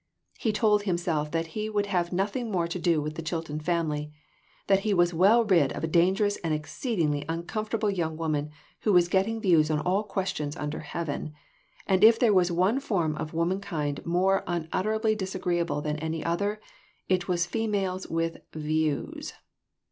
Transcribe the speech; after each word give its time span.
He 0.39 0.51
told 0.51 0.81
himself 0.81 1.29
that 1.29 1.45
he 1.53 1.69
would 1.69 1.85
have 1.85 2.11
nothing 2.11 2.49
more 2.49 2.67
to 2.67 2.79
do 2.79 3.03
with 3.03 3.13
the 3.13 3.21
Chilton 3.21 3.59
family; 3.59 4.11
that 4.65 4.79
he 4.79 4.95
was 4.95 5.13
well 5.13 5.43
rid 5.45 5.71
of 5.73 5.83
a 5.83 5.87
dangerous 5.87 6.37
and 6.37 6.55
exceedingly 6.55 7.23
uncomfortable 7.29 7.87
young 7.91 8.17
woman 8.17 8.49
who 8.79 8.93
was 8.93 9.07
getting 9.07 9.39
views 9.39 9.69
on 9.69 9.79
all 9.81 10.01
questions 10.03 10.57
under 10.57 10.79
heaven; 10.79 11.35
and 11.85 12.03
if 12.03 12.17
there 12.17 12.33
was 12.33 12.51
one 12.51 12.79
form 12.79 13.15
of 13.15 13.35
womankind 13.35 14.03
more 14.03 14.43
unut 14.47 14.69
terably 14.71 15.15
disagreeable 15.15 15.81
than 15.81 15.97
any 15.97 16.25
other, 16.25 16.59
it 17.07 17.27
was 17.27 17.45
females 17.45 18.07
with 18.07 18.37
"views!" 18.53 19.33